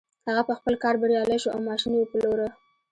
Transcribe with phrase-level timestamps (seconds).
[0.27, 2.47] هغه په خپل کار بريالی شو او ماشين يې وپلوره.